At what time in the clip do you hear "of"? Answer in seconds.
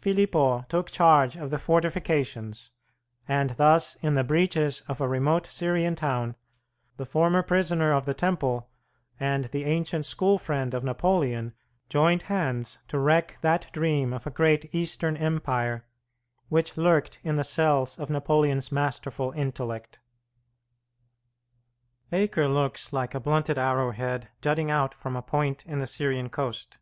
1.36-1.50, 4.88-4.98, 7.92-8.06, 10.72-10.84, 14.14-14.26, 17.98-18.08